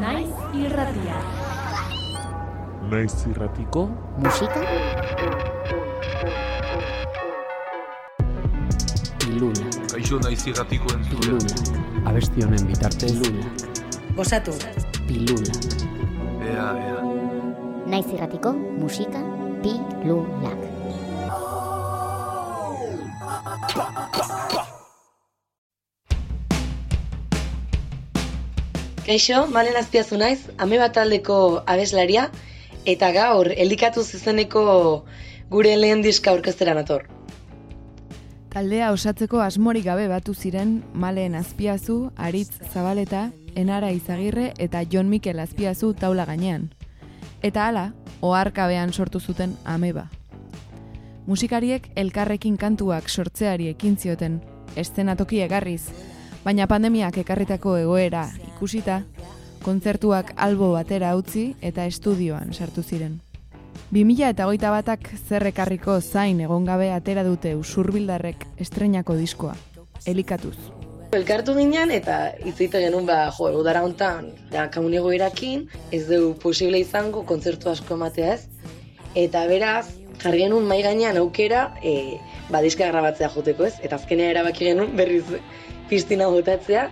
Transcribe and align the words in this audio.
Naiz 0.00 0.30
irratia. 0.54 1.16
Naiz 2.90 3.14
irratiko 3.30 3.82
musika 4.22 4.62
pilula. 9.18 9.66
Kaixo 9.92 10.20
naiz 10.24 10.42
irratiko 10.50 10.92
entzule. 10.94 11.38
pilula 11.38 12.10
Abesti 12.10 12.44
honen 12.46 12.66
bitartez 12.70 13.12
pilula 13.18 13.46
Gozatu. 14.16 14.52
pilula 15.08 15.52
Ea, 16.48 16.68
ea. 16.88 17.00
naiz 17.92 18.06
irratiko 18.14 18.52
musika 18.52 19.20
pilulak 19.62 20.58
Kaixo, 29.08 29.46
malen 29.48 29.78
azpiazu 29.80 30.18
naiz, 30.20 30.50
ame 30.60 30.76
bat 30.76 30.92
taldeko 30.92 31.62
abeslaria, 31.64 32.26
eta 32.84 33.08
gaur, 33.14 33.48
elikatu 33.56 34.02
zizeneko 34.04 34.64
gure 35.48 35.70
lehen 35.80 36.02
diska 36.04 36.34
orkestera 36.36 36.74
nator. 36.76 37.06
Taldea 38.52 38.90
osatzeko 38.92 39.40
asmorik 39.40 39.86
gabe 39.86 40.10
batu 40.12 40.34
ziren 40.34 40.82
Malen 40.92 41.38
Azpiazu, 41.40 42.10
Aritz 42.16 42.60
Zabaleta, 42.68 43.30
Enara 43.56 43.94
Izagirre 43.96 44.52
eta 44.58 44.84
Jon 44.92 45.08
Mikel 45.08 45.40
Azpiazu 45.40 45.94
taula 45.94 46.28
gainean. 46.28 46.68
Eta 47.40 47.64
hala, 47.70 47.86
oharkabean 48.20 48.92
sortu 48.92 49.20
zuten 49.24 49.56
ameba. 49.64 50.10
Musikariek 51.24 51.88
elkarrekin 51.96 52.60
kantuak 52.60 53.08
sortzeari 53.08 53.72
ekin 53.72 53.96
zioten, 53.96 54.40
eszenatoki 54.76 55.40
egarriz, 55.48 55.86
baina 56.48 56.64
pandemiak 56.64 57.18
ekarritako 57.20 57.74
egoera 57.76 58.22
ikusita, 58.46 59.02
kontzertuak 59.60 60.30
albo 60.40 60.70
batera 60.72 61.10
utzi 61.18 61.50
eta 61.60 61.84
estudioan 61.84 62.54
sartu 62.56 62.80
ziren. 62.80 63.18
2000 63.92 64.30
eta 64.32 64.46
hogeita 64.48 64.70
batak 64.72 65.10
zerrekarriko 65.28 65.98
zain 66.00 66.40
egon 66.46 66.64
gabe 66.64 66.88
atera 66.94 67.26
dute 67.26 67.52
usurbildarrek 67.58 68.46
estrenako 68.64 69.18
diskoa, 69.20 69.52
elikatuz. 70.08 70.56
Elkartu 71.18 71.52
ginen 71.58 71.92
eta 71.92 72.16
hitz 72.38 72.56
egiten 72.62 72.86
genuen 72.86 73.04
ba, 73.08 73.20
jo, 73.36 73.52
udara 73.60 73.84
hontan, 73.84 74.32
da 74.48 74.70
kamuniego 74.72 75.12
irakin, 75.12 75.68
ez 75.92 76.06
dugu 76.08 76.34
posible 76.48 76.80
izango 76.80 77.26
kontzertu 77.28 77.68
asko 77.68 78.00
ematea 78.00 78.34
ez. 78.38 78.42
Eta 79.16 79.44
beraz, 79.52 79.86
jarri 80.22 80.46
genuen 80.46 80.68
mai 80.68 80.80
gainean 80.84 81.20
aukera, 81.20 81.74
e, 81.84 82.16
ba, 82.48 82.64
diska 82.64 82.88
grabatzea 82.88 83.32
joteko 83.36 83.68
ez. 83.68 83.74
Eta 83.84 84.00
azkenea 84.00 84.36
erabaki 84.36 84.68
genuen 84.72 84.96
berriz 84.96 85.24
piztina 85.88 86.28
botatzea, 86.28 86.88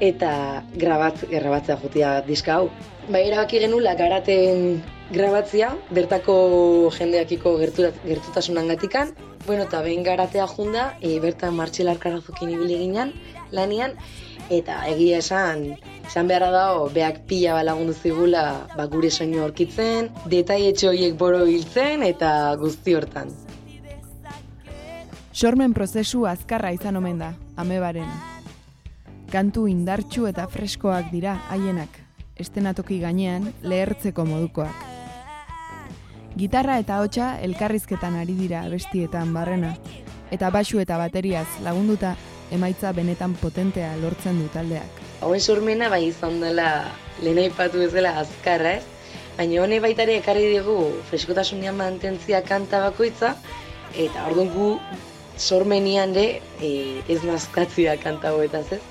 eta 0.00 0.62
grabat, 0.74 1.22
grabatzea 1.30 1.78
jotia 1.82 2.16
diska 2.26 2.58
hau. 2.58 2.70
Ba, 3.08 3.20
erabaki 3.20 3.60
genuen 3.60 3.96
garaten 3.98 4.82
grabatzea, 5.12 5.74
bertako 5.90 6.34
jendeakiko 6.96 7.58
gertura- 7.60 7.94
gertutasunangatikan, 8.04 9.14
Bueno, 9.46 9.64
eta 9.64 9.82
behin 9.82 10.02
garatea 10.02 10.46
junda, 10.48 10.94
e, 11.04 11.18
bertan 11.20 11.52
martxelar 11.58 11.98
karazukin 12.00 12.54
ibili 12.54 12.78
ginen, 12.80 13.12
lanian, 13.52 13.92
eta 14.48 14.78
egia 14.88 15.18
esan, 15.20 15.66
esan 16.00 16.30
beharra 16.32 16.48
dago, 16.54 16.88
beak 16.94 17.26
pila 17.28 17.58
balagundu 17.58 17.92
zigula 17.92 18.44
ba, 18.72 18.86
gure 18.88 19.10
soinu 19.10 19.42
aurkitzen, 19.44 20.08
detaietxo 20.32 20.94
horiek 20.94 21.18
boro 21.20 21.44
hiltzen, 21.44 22.02
eta 22.08 22.30
guzti 22.60 22.96
hortan. 22.96 23.34
Sormen 25.34 25.74
prozesu 25.74 26.24
azkarra 26.30 26.72
izan 26.72 26.96
omen 26.96 27.18
da, 27.20 27.34
amebaren. 27.56 28.33
Kantu 29.34 29.64
indartsu 29.66 30.28
eta 30.30 30.44
freskoak 30.46 31.08
dira 31.10 31.32
haienak, 31.50 31.96
estenatoki 32.38 33.00
gainean 33.00 33.48
lehertzeko 33.66 34.22
modukoak. 34.28 34.84
Gitarra 36.38 36.76
eta 36.78 37.00
hotsa 37.02 37.32
elkarrizketan 37.42 38.14
ari 38.20 38.36
dira 38.38 38.60
bestietan 38.70 39.32
barrena, 39.34 39.72
eta 40.30 40.52
basu 40.54 40.78
eta 40.78 41.00
bateriaz 41.02 41.48
lagunduta 41.66 42.12
emaitza 42.54 42.94
benetan 42.94 43.34
potentea 43.42 43.90
lortzen 44.04 44.38
du 44.38 44.46
taldeak. 44.54 45.02
Hauen 45.26 45.42
sormena 45.42 45.90
bai 45.90 46.04
izan 46.12 46.38
dela 46.38 46.70
lehen 47.18 47.42
aipatu 47.48 47.82
bezala 47.82 48.14
azkarra 48.22 48.76
ez, 48.78 48.86
baina 49.34 49.66
hone 49.66 49.82
baita 49.82 50.06
ekarri 50.20 50.46
digu 50.54 50.78
freskotasunean 51.10 51.74
mantentzia 51.82 52.44
kanta 52.46 52.86
bakoitza, 52.86 53.34
eta 53.98 54.30
orduan 54.30 54.54
gu 54.54 54.72
sormenian 55.36 56.14
de 56.14 56.28
e, 56.62 56.74
ez 57.10 57.24
nazkatzia 57.26 57.98
kanta 57.98 58.30
hauetaz 58.30 58.68
ez. 58.78 58.84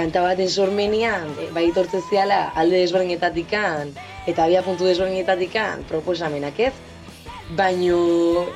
Kanta 0.00 0.22
baten 0.24 0.48
sormenian 0.48 1.26
e, 1.36 1.50
bai 1.52 1.66
itortze 1.68 1.98
ziala 2.08 2.38
alde 2.56 2.78
desberdinetatikan 2.80 3.90
eta 4.30 4.46
abia 4.46 4.62
puntu 4.64 4.86
desberdinetatikan 4.88 5.82
proposamenak 5.90 6.60
ez. 6.68 6.72
Baino 7.58 7.98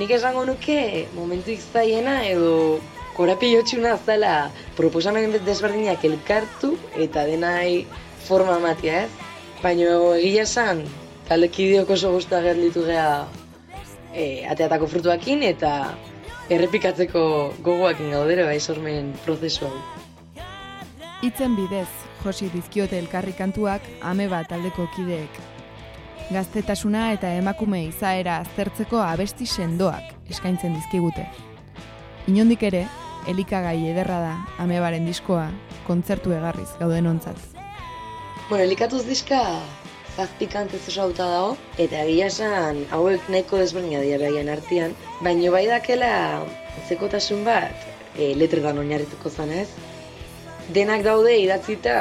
nik 0.00 0.10
esango 0.16 0.42
nuke 0.48 1.06
momentuik 1.14 1.62
zaiena 1.62 2.16
edo 2.26 2.80
korapilotxuna 3.14 3.92
zela 4.02 4.32
proposamen 4.80 5.36
desberdinak 5.46 6.02
elkartu 6.10 6.72
eta 7.06 7.22
denai 7.30 7.86
forma 8.26 8.58
ematia 8.58 9.04
ez. 9.04 9.12
Baino 9.62 10.16
egia 10.16 10.42
esan, 10.42 10.82
taldekideok 11.30 11.94
oso 11.94 12.10
guztua 12.16 12.42
gerlitu 12.48 12.82
gea 12.90 13.06
e, 14.10 14.42
ateatako 14.56 14.90
frutuakin 14.90 15.46
eta 15.52 15.72
errepikatzeko 16.50 17.24
gogoakin 17.62 18.10
gaudero 18.18 18.50
bai 18.50 18.58
sormen 18.58 19.14
prozesu 19.22 19.70
hau. 19.70 20.07
Hitzen 21.18 21.56
bidez, 21.58 21.88
josi 22.22 22.46
dizkiote 22.52 22.94
elkarri 23.02 23.32
kantuak 23.34 23.82
ameba 24.06 24.38
taldeko 24.46 24.84
kideek. 24.94 25.40
Gaztetasuna 26.30 27.08
eta 27.16 27.32
emakume 27.34 27.80
izaera 27.88 28.36
aztertzeko 28.44 29.00
abesti 29.02 29.46
sendoak 29.46 30.30
eskaintzen 30.30 30.76
dizkigute. 30.76 31.24
Inondik 32.30 32.62
ere, 32.68 32.84
elikagai 33.26 33.80
ederra 33.90 34.20
da 34.22 34.36
amebaren 34.62 35.10
diskoa, 35.10 35.48
kontzertu 35.88 36.36
egarriz 36.36 36.68
gauden 36.78 37.10
ontzat. 37.10 37.42
Bueno, 38.46 38.62
elikatuz 38.62 39.02
diska 39.10 39.42
zazpi 40.14 40.46
kantez 40.54 40.84
oso 40.86 41.08
hauta 41.08 41.26
dago, 41.34 41.52
eta 41.82 42.06
egia 42.06 42.30
esan 42.30 42.84
hauek 42.94 43.26
nahiko 43.26 43.58
desberdina 43.58 44.06
dira 44.06 44.22
behaien 44.22 44.54
artean, 44.54 44.94
baino 45.26 45.50
bai 45.50 45.66
dakela 45.66 46.14
zekotasun 46.86 47.42
bat 47.50 47.86
e, 48.14 48.36
letretan 48.38 48.78
oinarrituko 48.86 49.34
zan 49.34 49.50
ez. 49.64 49.66
Denak 50.68 51.00
daude 51.00 51.32
idatzita 51.40 51.94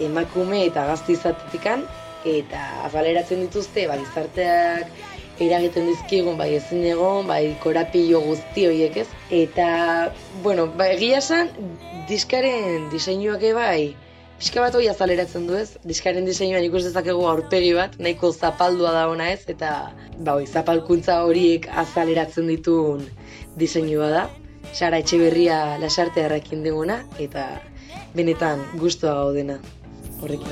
emakume 0.00 0.62
eta 0.70 0.86
gazte 0.88 1.12
izatetikan, 1.12 1.82
eta 2.24 2.60
azaleratzen 2.86 3.42
dituzte 3.44 3.84
ba, 3.90 3.98
gizarteak 4.00 5.42
eragiten 5.44 5.90
dizkigun 5.90 6.38
bai 6.38 6.54
ezin 6.56 6.86
egon, 6.88 7.26
bai 7.28 7.56
korapilo 7.62 8.22
guzti 8.24 8.64
horiek 8.68 8.96
ez. 9.02 9.08
Eta, 9.34 9.66
bueno, 10.46 10.68
ba, 10.78 10.88
egia 10.94 11.18
esan, 11.20 11.50
diskaren 12.08 12.88
diseinuak 12.92 13.44
bai, 13.58 13.92
pixka 14.38 14.62
bat 14.64 14.78
hori 14.78 14.88
azaleratzen 14.88 15.44
du 15.50 15.58
ez, 15.58 15.74
diskaren 15.84 16.24
diseinuan 16.24 16.64
ikus 16.64 16.84
dezakegu 16.86 17.26
aurpegi 17.28 17.74
bat, 17.76 17.98
nahiko 17.98 18.32
zapaldua 18.32 18.94
da 18.96 19.04
ona 19.10 19.28
ez, 19.34 19.42
eta 19.52 19.74
ba, 20.16 20.38
hoi, 20.38 20.46
zapalkuntza 20.46 21.20
horiek 21.28 21.68
azaleratzen 21.84 22.48
ditun 22.54 23.04
diseinua 23.60 24.10
da. 24.16 24.24
Sara 24.72 24.98
Etxeberria 24.98 25.78
lasarte 25.78 26.24
harrakin 26.24 26.62
diguna, 26.64 27.02
eta 27.18 27.60
benetan 28.14 28.62
guztua 28.80 29.14
gaudena 29.20 29.58
horrekin. 30.20 30.50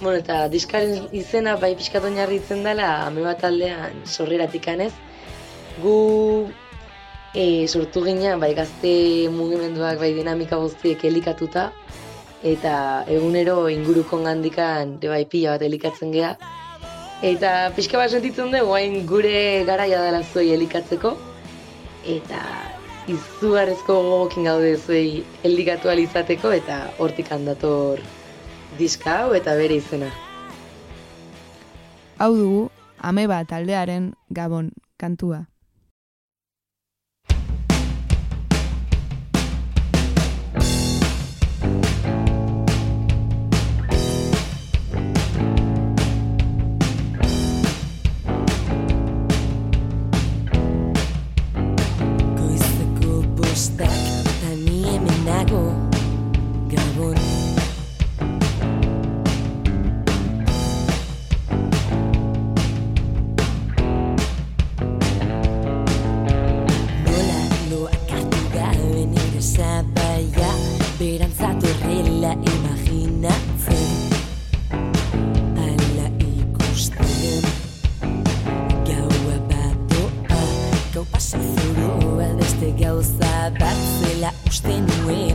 Bueno, 0.00 0.16
eta 0.16 0.48
diskaren 0.48 1.10
izena 1.12 1.58
bai 1.60 1.74
pixkat 1.76 2.06
oinarritzen 2.08 2.64
dela 2.64 2.88
ame 3.04 3.20
bat 3.26 3.42
aldean 3.44 3.98
sorreratik 4.08 4.68
ez. 4.68 4.92
Gu 5.82 5.96
e, 7.34 7.66
sortu 7.68 8.02
ginean 8.06 8.40
bai 8.40 8.54
gazte 8.54 9.28
mugimenduak 9.28 9.98
bai 10.00 10.14
dinamika 10.14 10.56
guztiek 10.56 11.04
elikatuta 11.04 11.70
eta 12.42 13.04
egunero 13.08 13.68
inguruko 13.68 14.22
gandikan 14.24 14.98
bai 15.00 15.24
pila 15.24 15.56
bat 15.56 15.62
elikatzen 15.62 16.12
gea. 16.12 16.36
Eta 17.22 17.70
pixka 17.76 17.98
bat 17.98 18.10
sentitzen 18.10 18.50
dugu 18.52 18.72
hain 18.74 19.06
gure 19.06 19.64
garaia 19.68 20.00
dela 20.02 20.22
zuei 20.22 20.52
elikatzeko 20.54 21.16
eta 22.06 22.40
izugarrezko 23.08 23.94
gogokin 24.06 24.44
gaude 24.48 24.76
zuei 24.76 25.24
elikatu 25.44 25.90
alizateko 25.90 26.52
eta 26.56 26.80
hortik 26.98 27.30
handator 27.32 28.00
diska 28.78 29.18
hau 29.22 29.34
eta 29.34 29.54
bere 29.56 29.76
izena. 29.76 30.10
Hau 32.18 32.34
dugu, 32.36 32.68
ameba 32.98 33.44
taldearen 33.44 34.12
gabon 34.30 34.72
kantua. 34.96 35.44
Gaztak 53.60 53.92
eta 53.92 54.50
ni 54.56 54.78
hemen 54.88 55.18
dago 55.26 55.60
Gabon. 56.72 57.18
Gola 67.04 67.40
loak 67.68 68.08
hartu 68.08 68.42
galen 68.56 69.12
Ega 69.26 69.42
zabaia 69.44 70.52
Berantzatu 70.96 71.68
errela 71.74 72.32
ema 72.54 72.79
thin 84.62 84.86
wind. 85.06 85.29